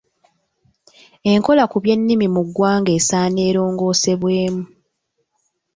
[1.31, 4.63] Enkola ku by’ennimi mu ggwanga esaana erongoosebwemu.